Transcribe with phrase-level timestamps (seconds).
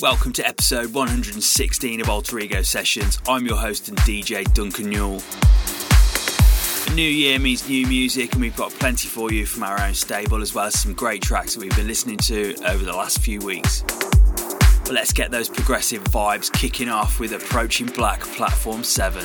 [0.00, 3.18] Welcome to episode 116 of Alter Ego Sessions.
[3.28, 5.22] I'm your host and DJ Duncan Newell.
[6.94, 10.40] New year means new music, and we've got plenty for you from our own stable,
[10.40, 13.40] as well as some great tracks that we've been listening to over the last few
[13.40, 13.84] weeks.
[14.84, 19.24] But let's get those progressive vibes kicking off with Approaching Black Platform 7.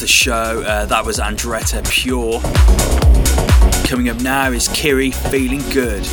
[0.00, 0.62] The show.
[0.62, 2.40] Uh, that was Andretta Pure.
[3.86, 6.06] Coming up now is Kiri Feeling Good.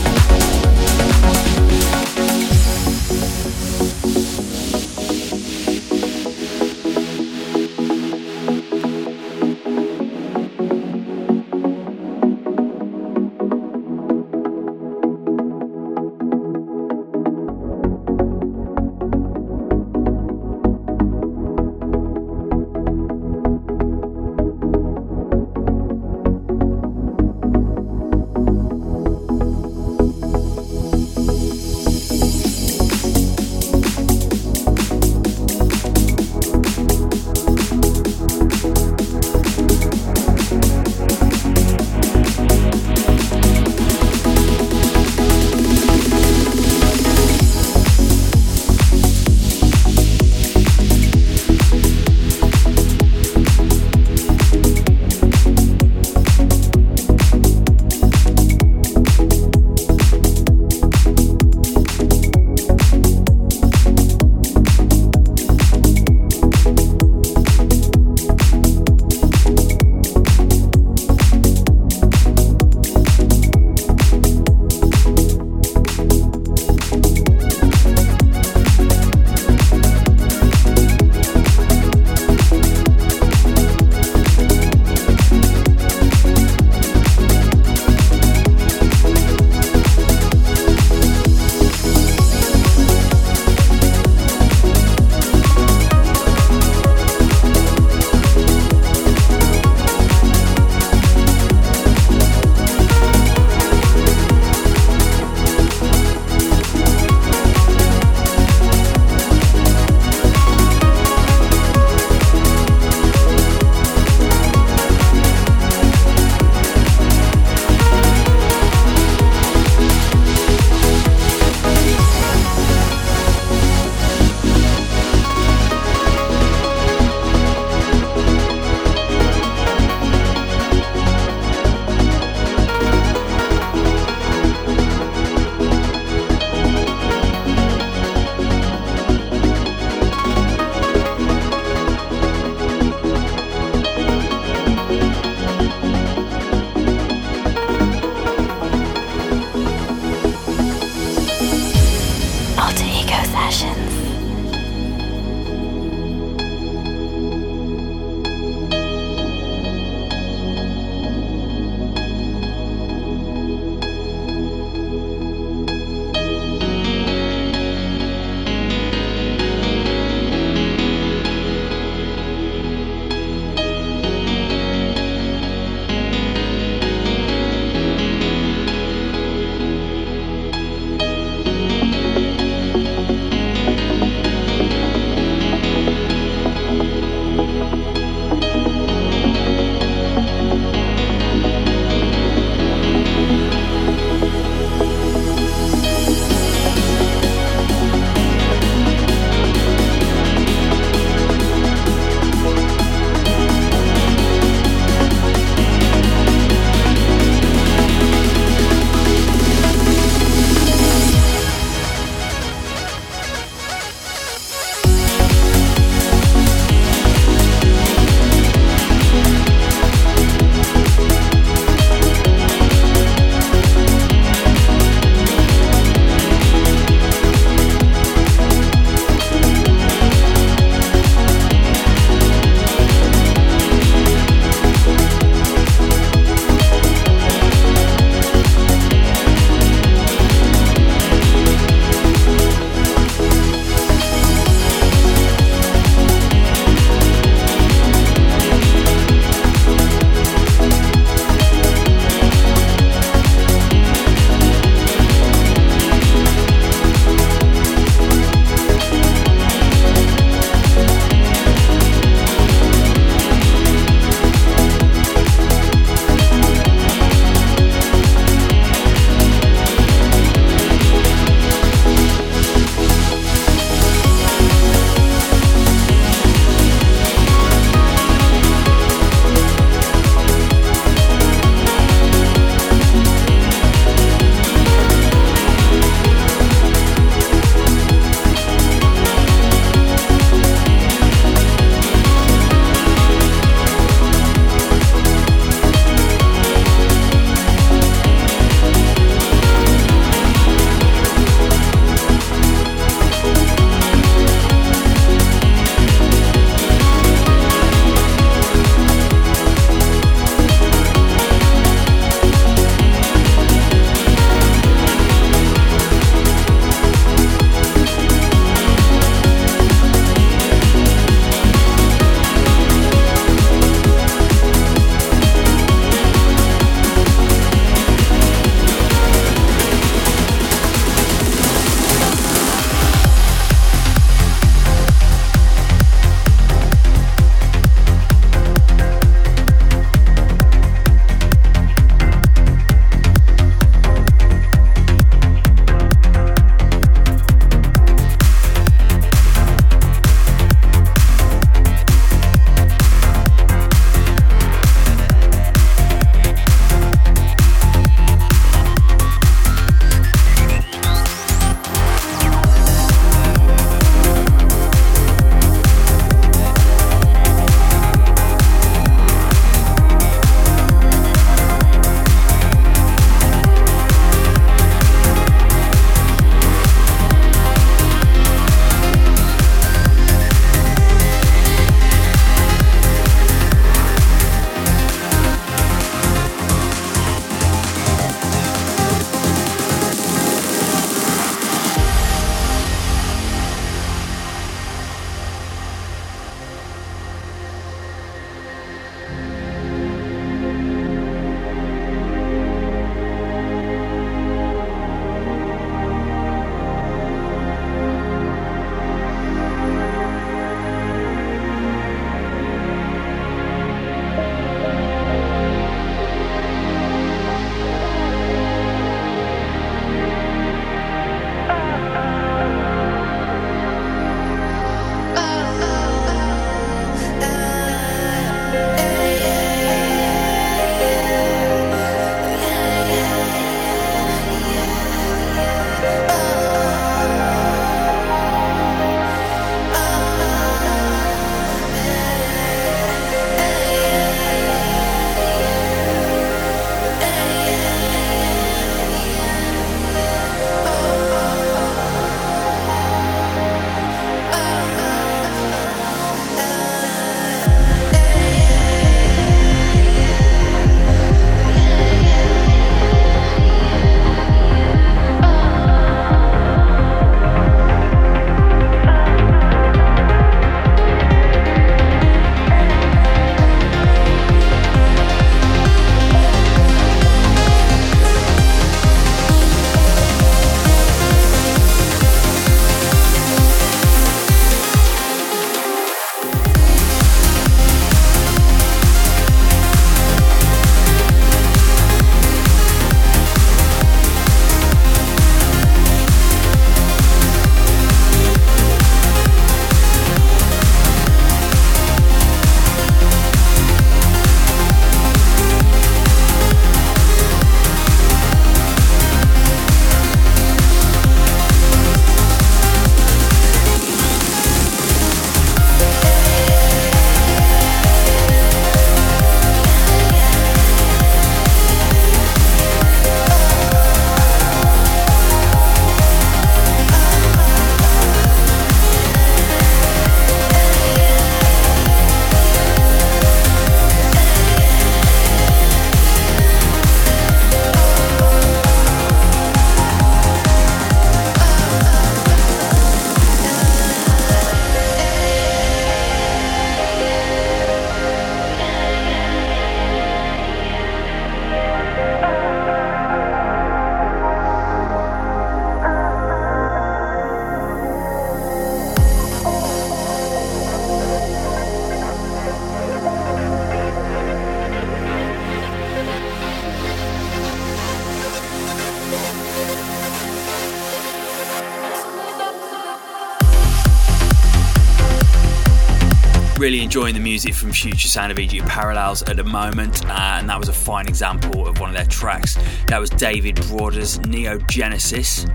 [577.07, 580.59] Enjoying the music from Future Sound of Egypt Parallels at the moment, uh, and that
[580.59, 582.57] was a fine example of one of their tracks.
[582.87, 585.45] That was David Broder's Neo Genesis.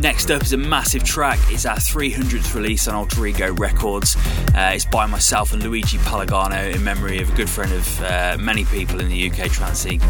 [0.00, 1.38] Next up is a massive track.
[1.48, 4.16] It's our 300th release on Alter Ego Records.
[4.54, 8.38] Uh, it's by myself and Luigi Palagano in memory of a good friend of uh,
[8.40, 10.00] many people in the UK trance scene.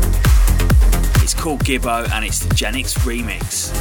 [1.25, 3.75] It's called Gibbo and it's the Genix remix.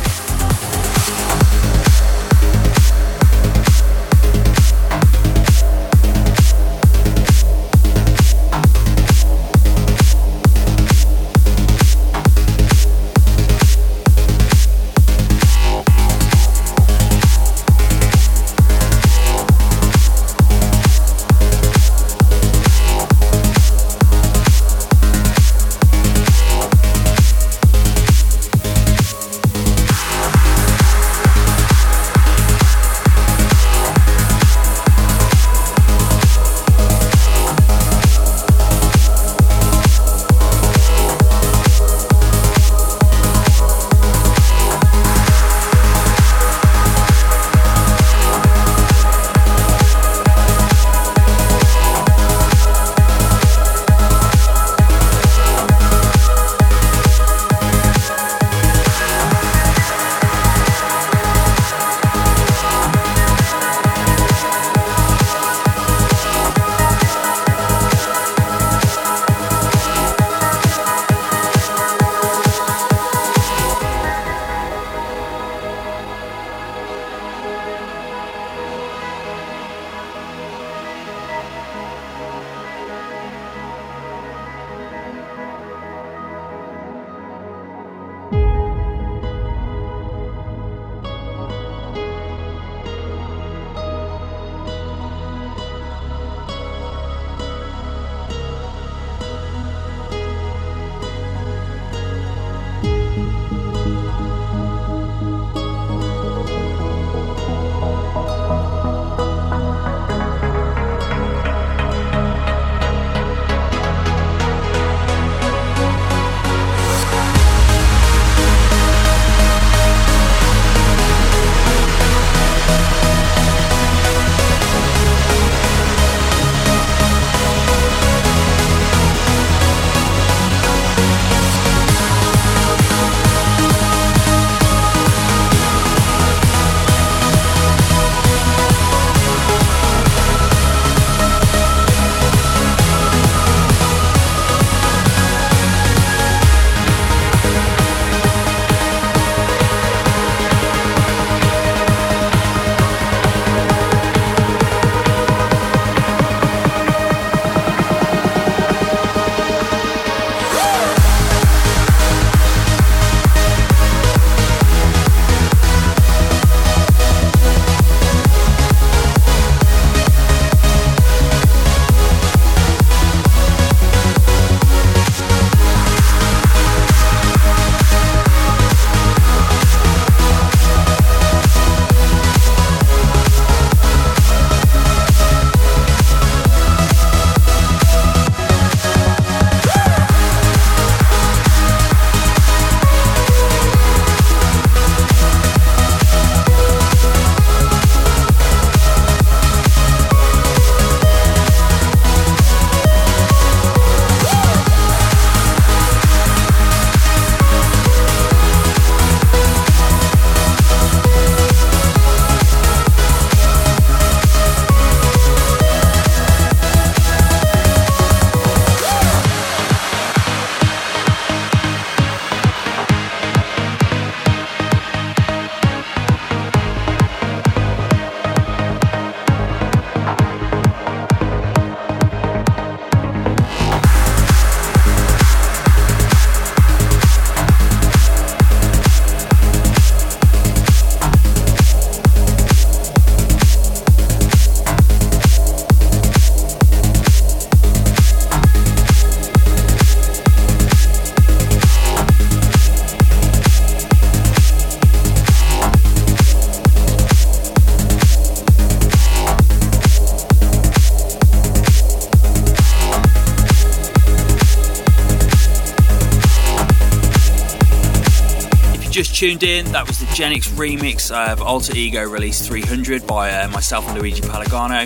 [269.18, 273.88] Tuned in, that was the Genix remix of Alter Ego Release 300 by uh, myself
[273.88, 274.82] and Luigi Palagano.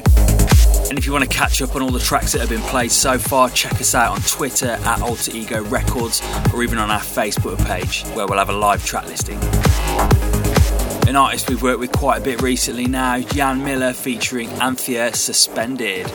[0.89, 2.94] And if you want to catch up on all the tracks that have been played
[2.94, 6.22] so far, check us out on Twitter at Alter Ego Records
[6.54, 9.38] or even on our Facebook page where we'll have a live track listing.
[11.10, 16.10] An artist we've worked with quite a bit recently now, Jan Miller featuring Anthea Suspended.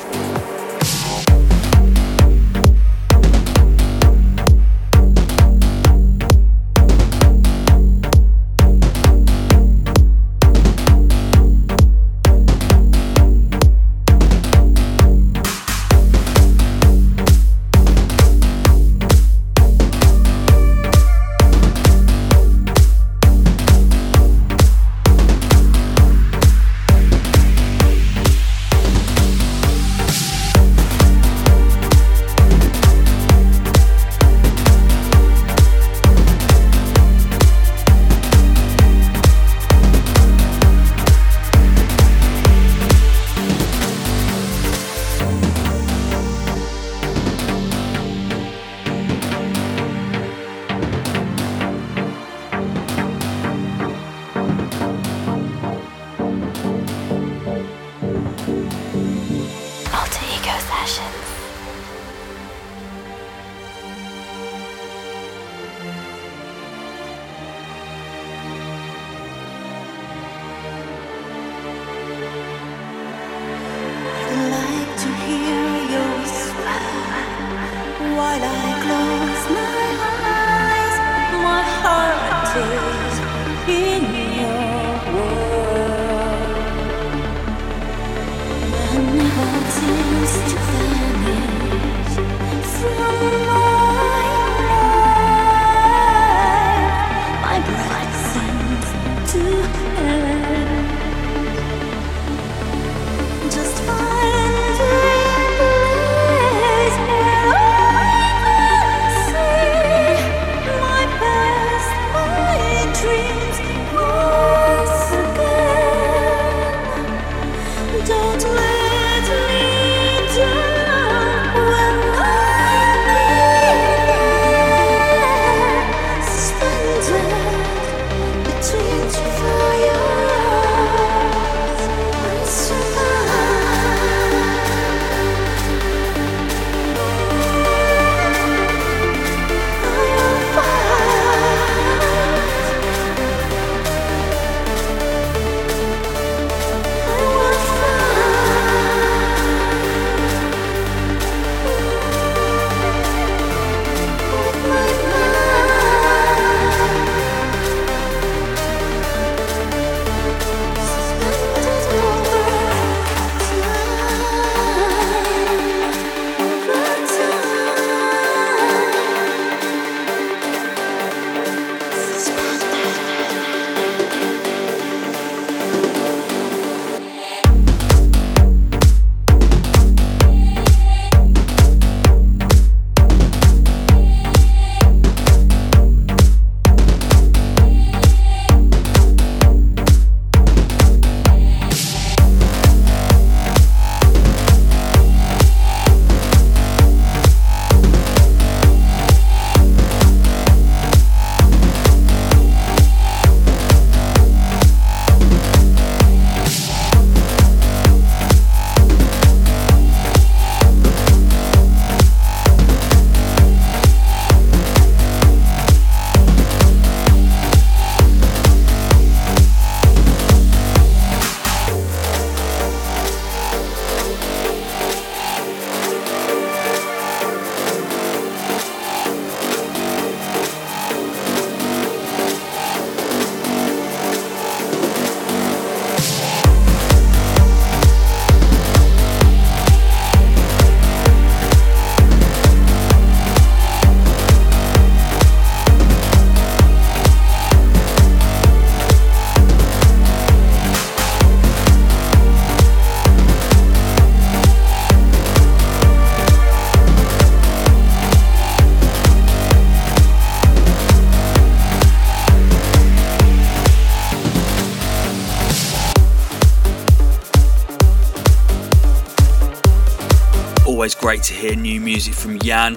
[271.16, 272.76] Great to hear new music from Jan.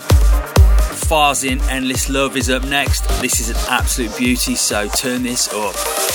[1.10, 3.02] Farzin Endless Love is up next.
[3.22, 6.09] This is an absolute beauty, so turn this up.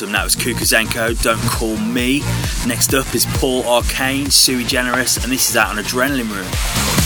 [0.00, 0.12] Awesome.
[0.12, 2.20] That was Kukuzenko, Don't Call Me.
[2.66, 6.99] Next up is Paul Arcane, Sui Generis, and this is out on Adrenaline Room.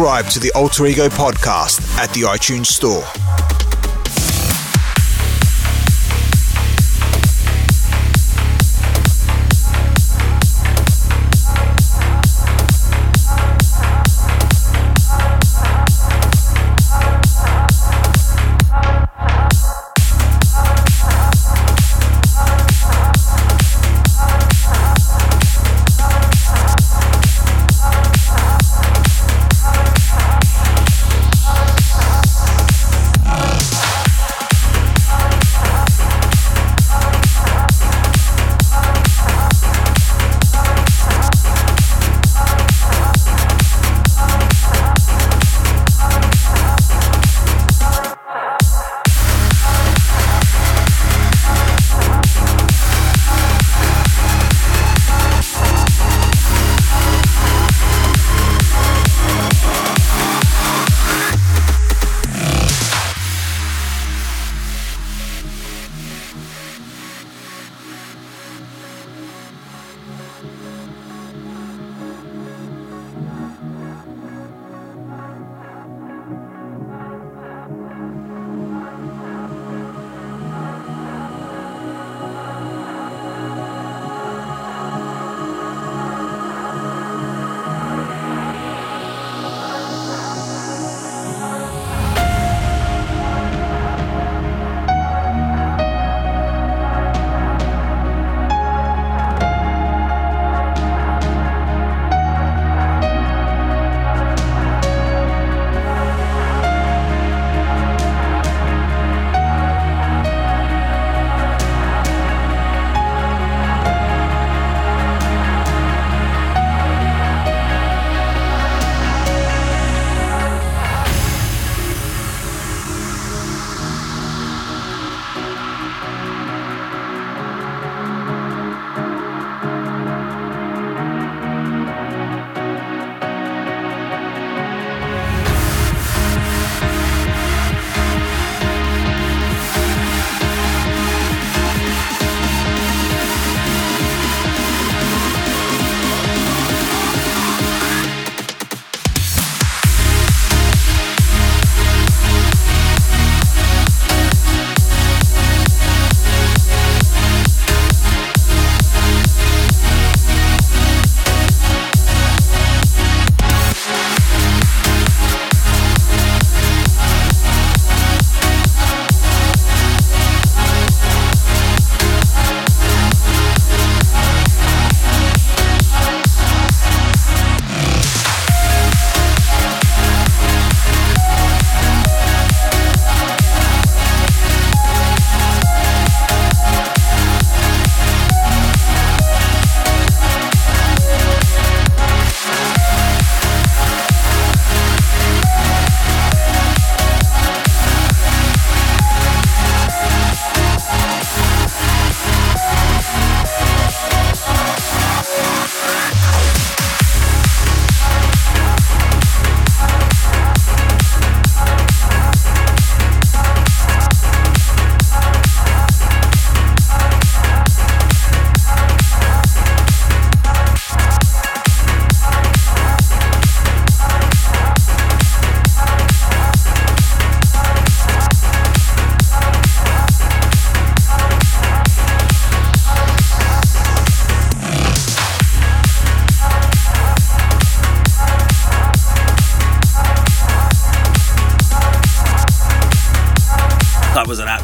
[0.00, 3.19] Subscribe to the Alter Ego podcast at the iTunes Store.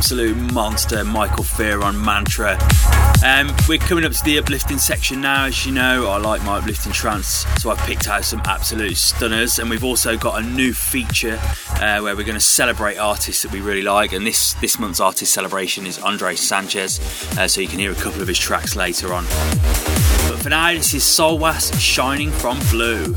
[0.07, 1.05] Absolute monster.
[1.05, 2.57] Michael Fear on Mantra.
[3.25, 5.47] Um, we're coming up to the uplifting section now.
[5.47, 9.59] As you know, I like my uplifting trance, so I've picked out some absolute stunners.
[9.59, 11.41] And we've also got a new feature
[11.81, 14.13] uh, where we're going to celebrate artists that we really like.
[14.13, 17.01] And this this month's artist celebration is Andre Sanchez,
[17.37, 19.25] uh, so you can hear a couple of his tracks later on.
[19.25, 23.13] But for now, this is Solwas Shining from Blue.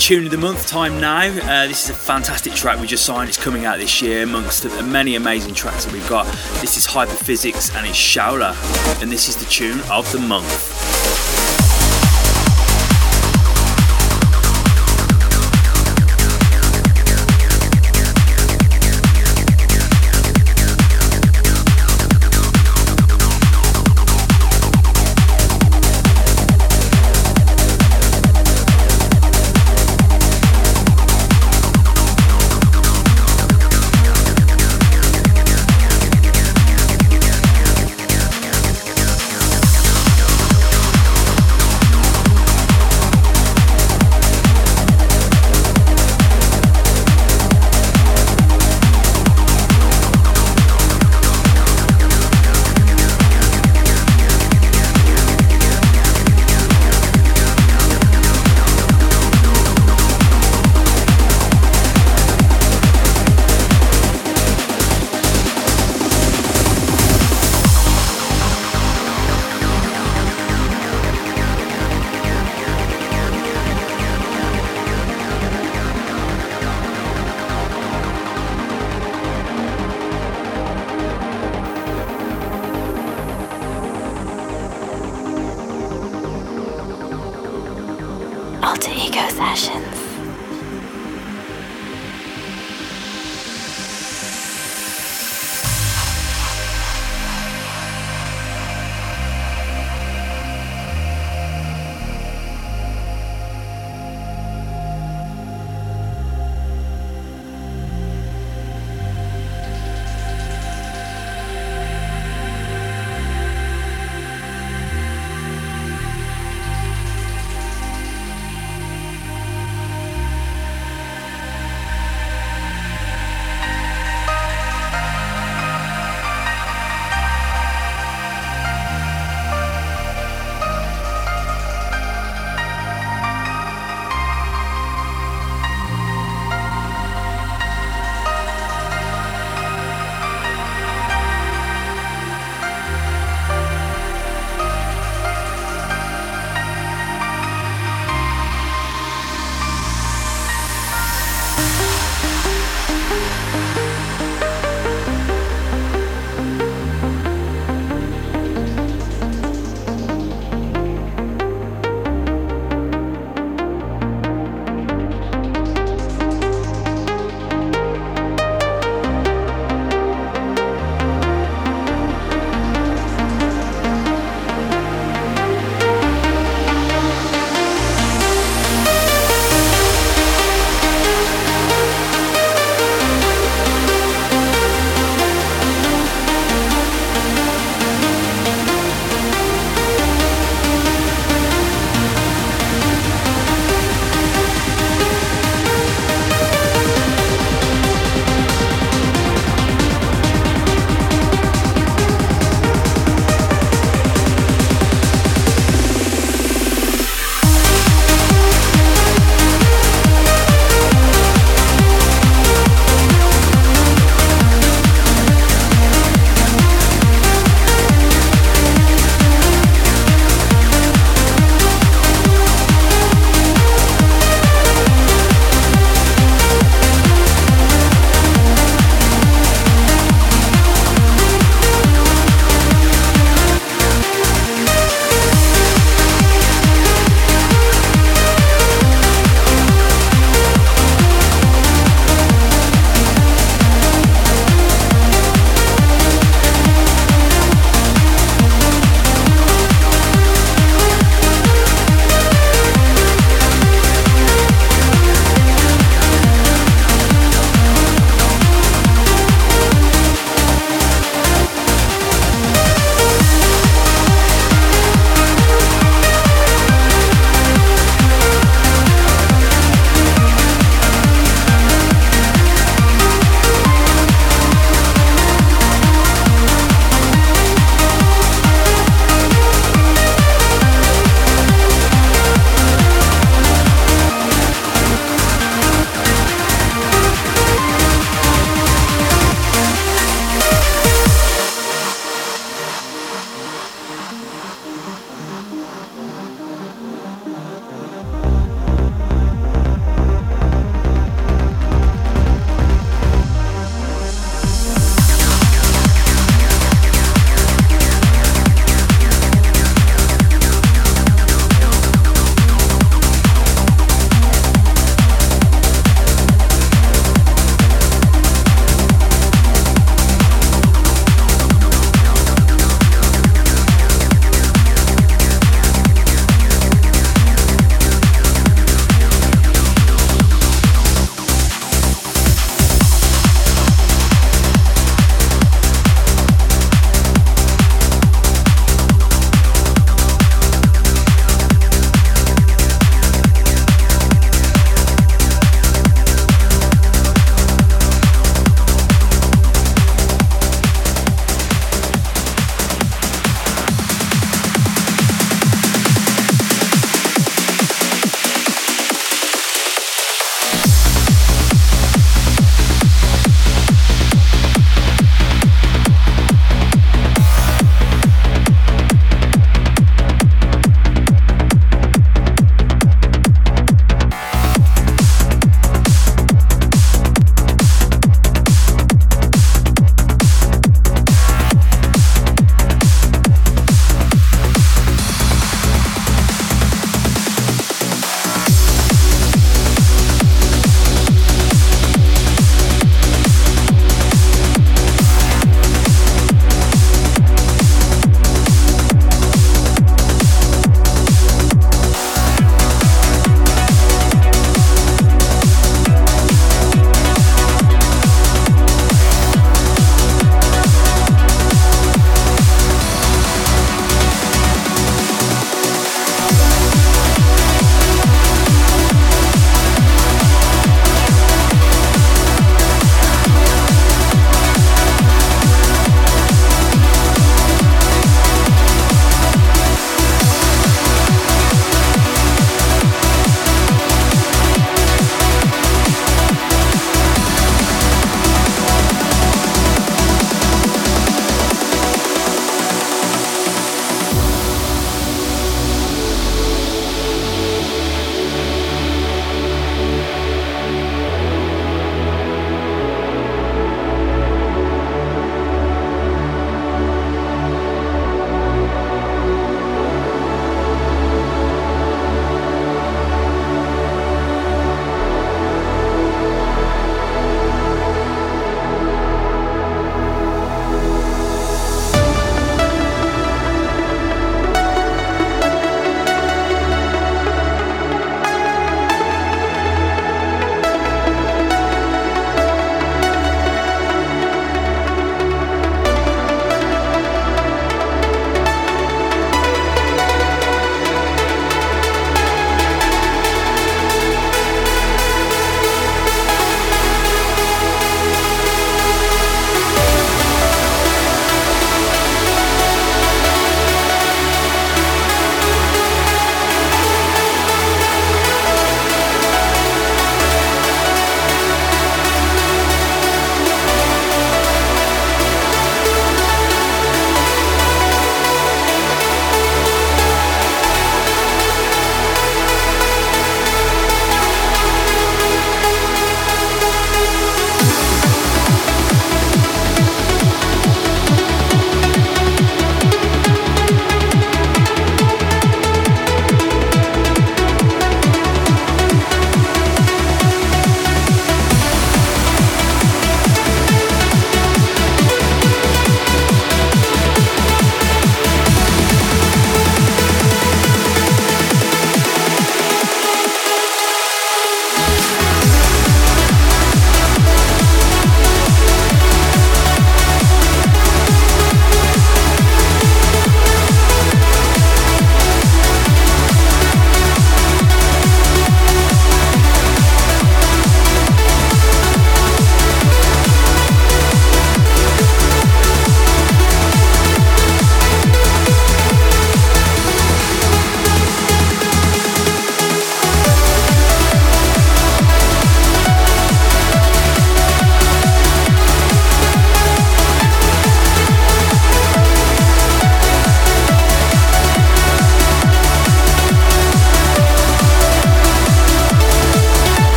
[0.00, 1.26] Tune of the month time now.
[1.26, 3.28] Uh, this is a fantastic track we just signed.
[3.28, 6.24] It's coming out this year amongst the many amazing tracks that we've got.
[6.62, 8.54] This is Hyperphysics and it's Shaula,
[9.02, 10.69] and this is the tune of the month.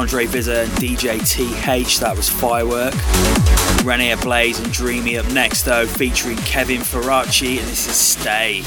[0.00, 2.94] Andre Vizza and DJ TH, that was Firework.
[3.84, 8.62] Rene Ablaze and Dreamy up next though, featuring Kevin Ferracci, and this is Stay.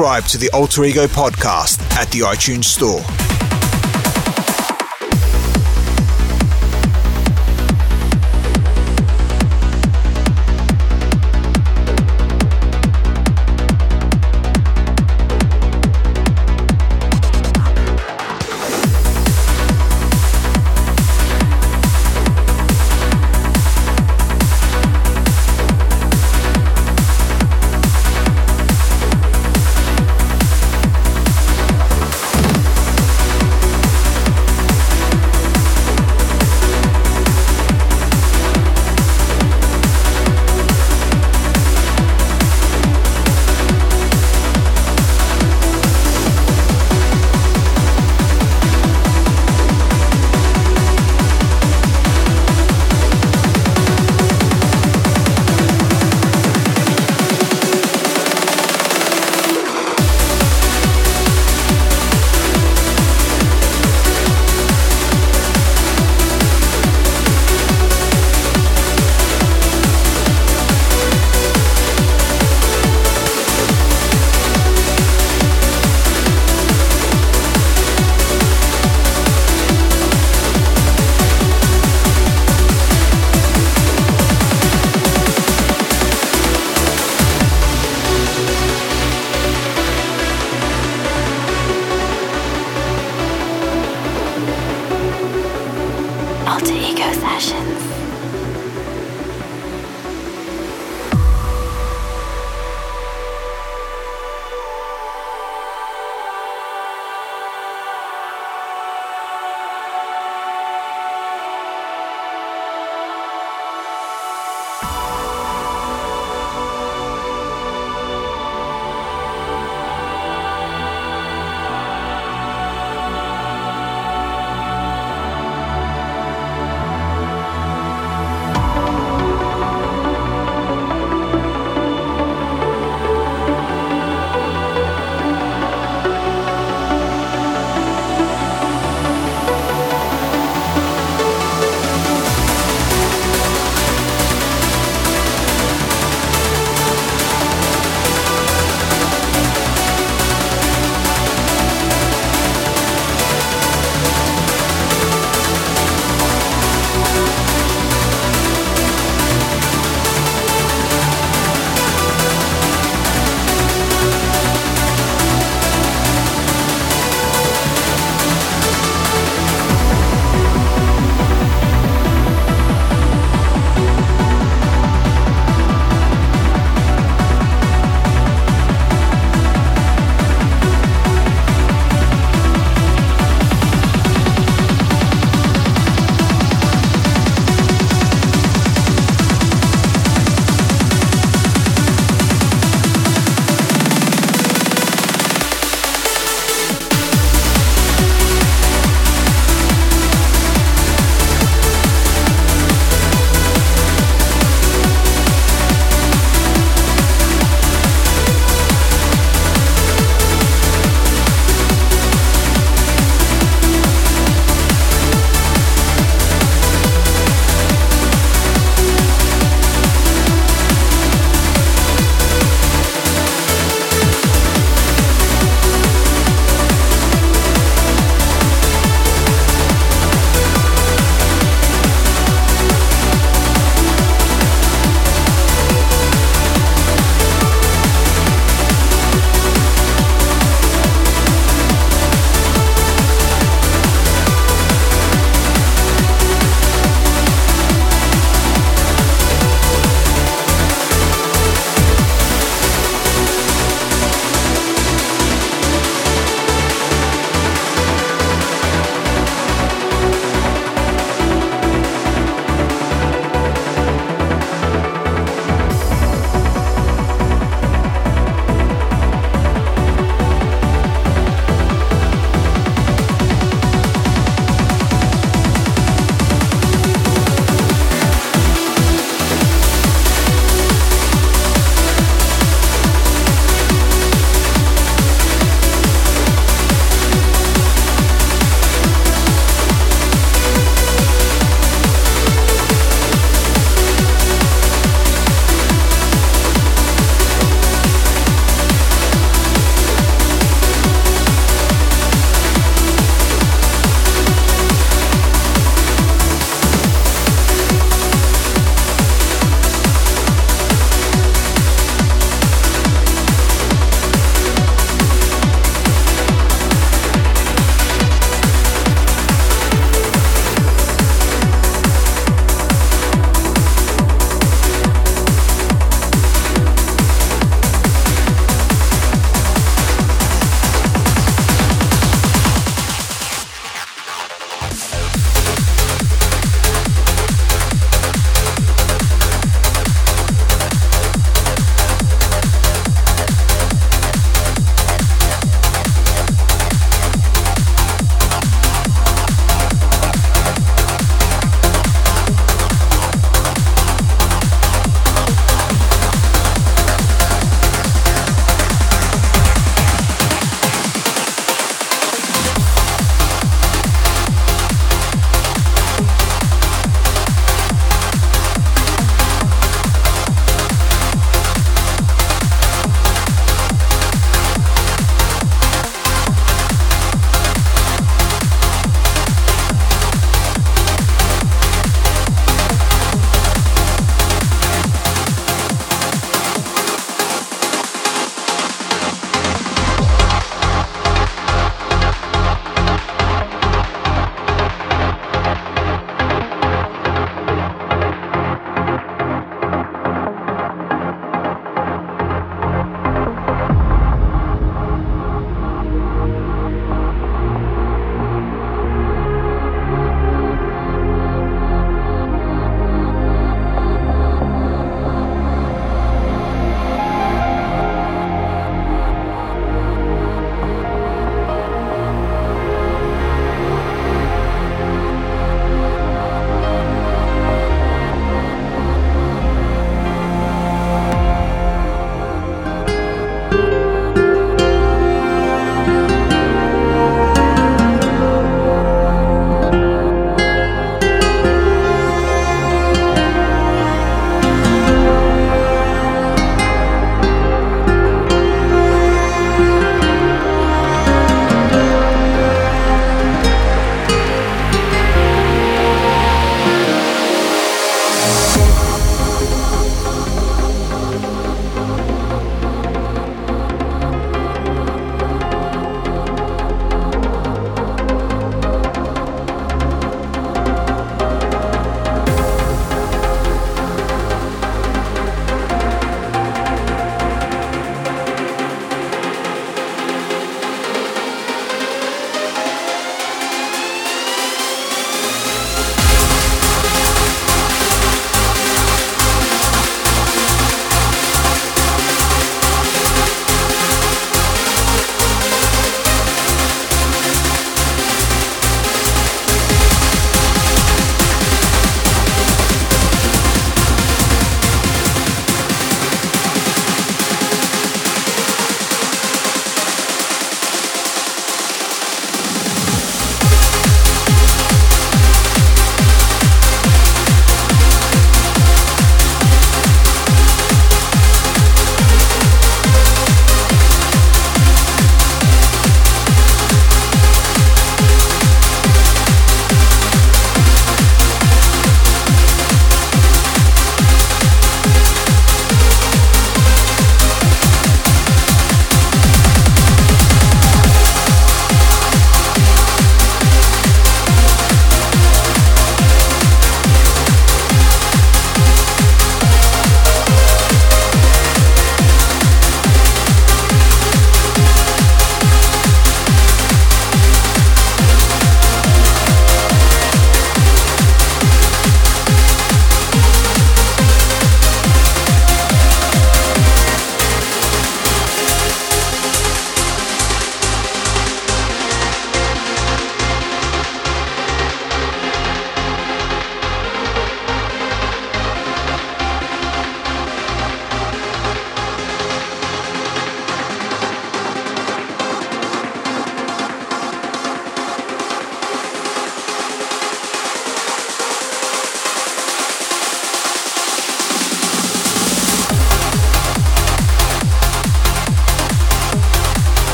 [0.00, 3.29] Subscribe to the Alter Ego podcast at the iTunes Store.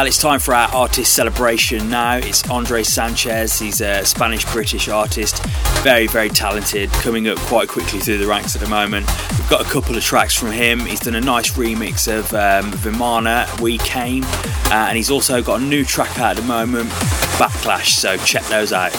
[0.00, 2.16] Well, it's time for our artist celebration now.
[2.16, 3.58] It's Andre Sanchez.
[3.58, 5.44] He's a Spanish British artist,
[5.82, 9.06] very, very talented, coming up quite quickly through the ranks at the moment.
[9.32, 10.80] We've got a couple of tracks from him.
[10.80, 15.60] He's done a nice remix of um, Vimana, We Came, uh, and he's also got
[15.60, 16.88] a new track out at the moment,
[17.36, 17.88] Backlash.
[17.88, 18.92] So check those out.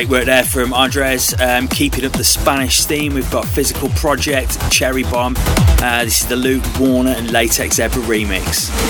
[0.00, 3.12] Great work there from Andres, um, keeping up the Spanish theme.
[3.12, 5.34] We've got Physical Project, Cherry Bomb.
[5.36, 8.89] Uh, this is the Luke Warner and Latex Zebra remix.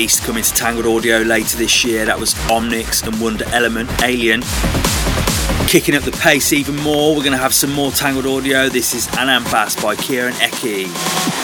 [0.00, 2.06] Beast coming to Tangled Audio later this year.
[2.06, 4.40] That was Omnix and Wonder Element Alien.
[5.68, 8.70] Kicking up the pace even more, we're going to have some more Tangled Audio.
[8.70, 11.39] This is Anambas by Kieran Eki.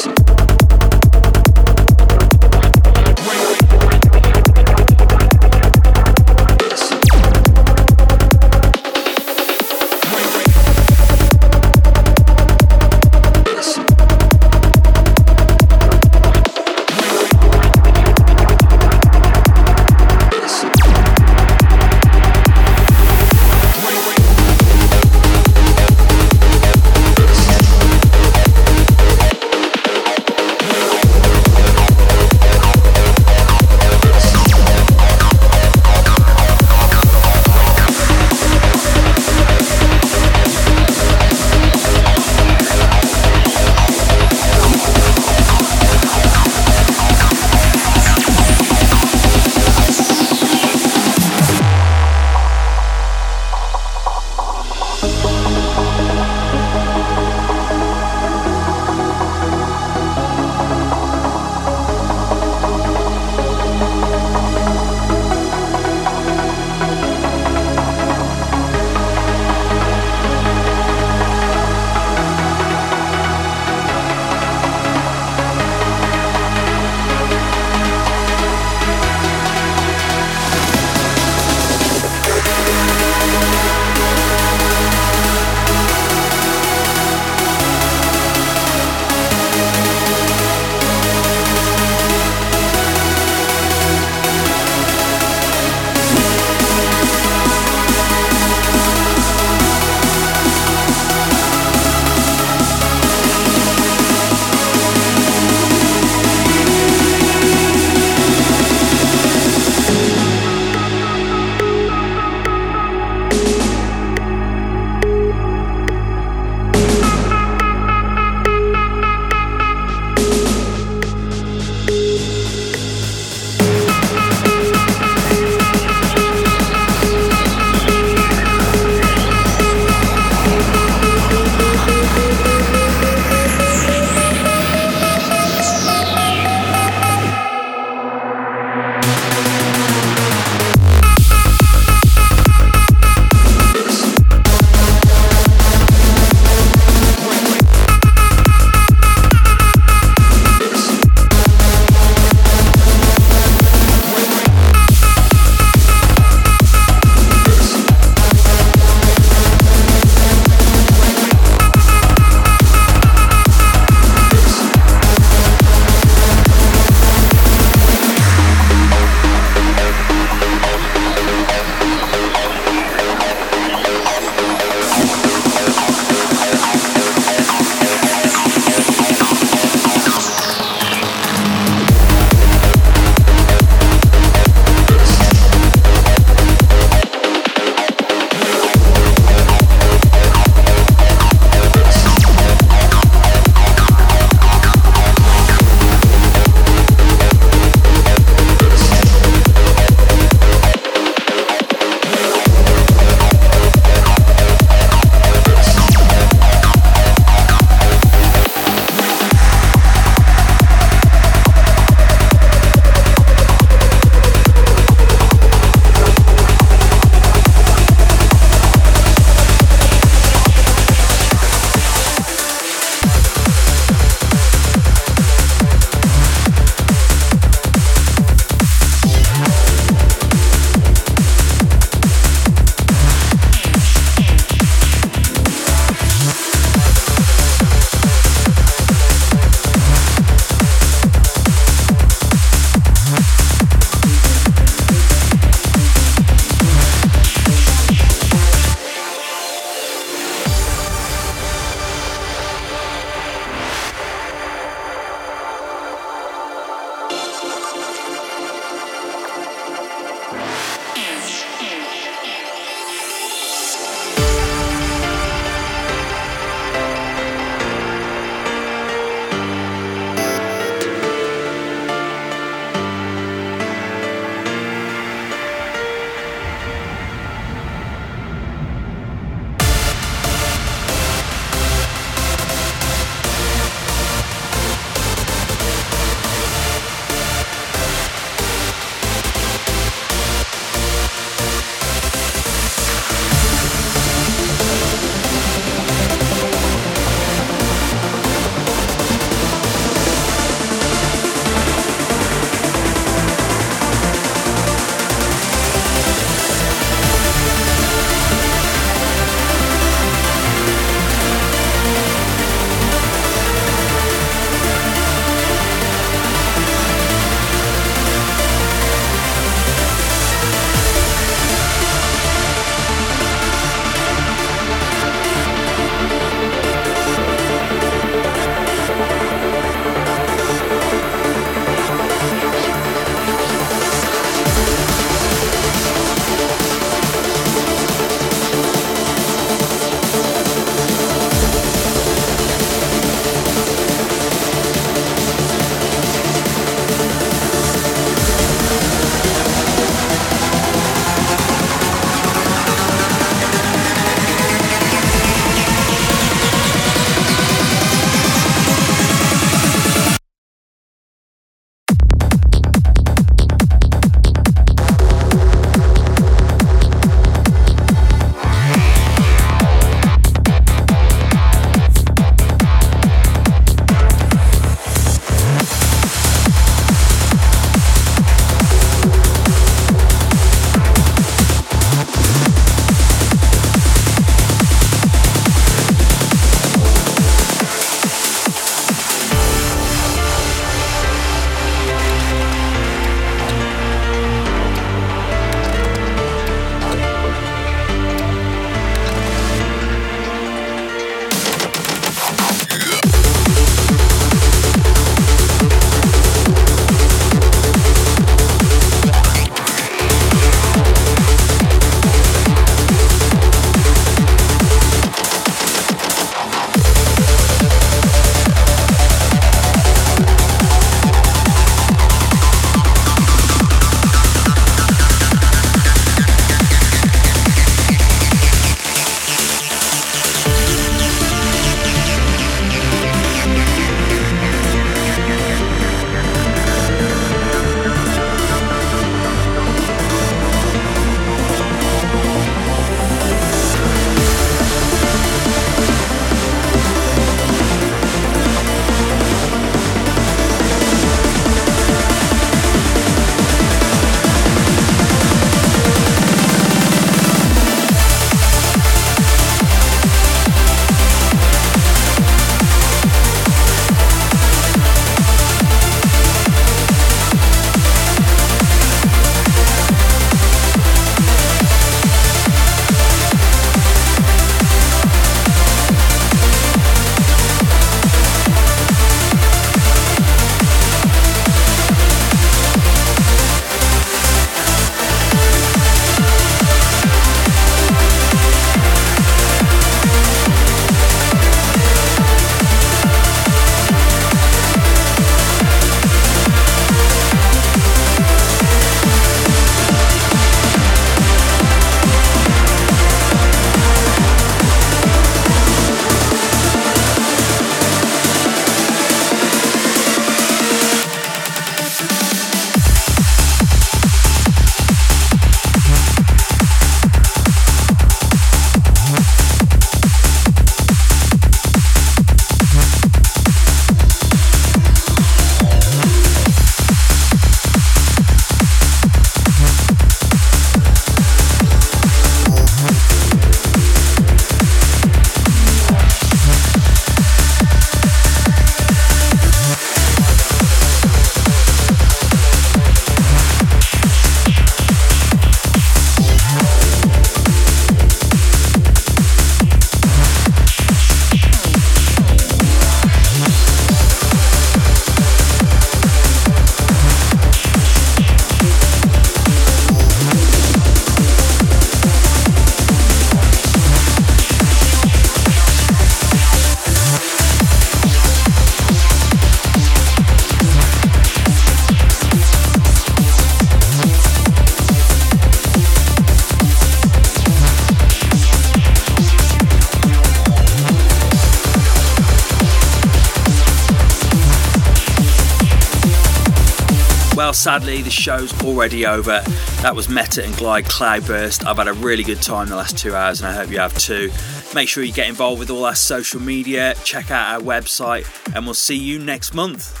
[587.61, 589.43] Sadly, the show's already over.
[589.83, 591.63] That was Metta and Glyde Cloudburst.
[591.63, 593.95] I've had a really good time the last two hours, and I hope you have
[593.99, 594.31] too.
[594.73, 598.25] Make sure you get involved with all our social media, check out our website,
[598.55, 600.00] and we'll see you next month.